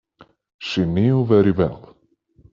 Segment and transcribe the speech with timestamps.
[0.57, 1.95] She knew very well.